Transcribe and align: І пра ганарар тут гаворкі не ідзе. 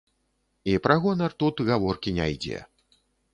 І 0.71 0.73
пра 0.85 0.95
ганарар 1.03 1.35
тут 1.43 1.63
гаворкі 1.69 2.15
не 2.17 2.27
ідзе. 2.37 2.59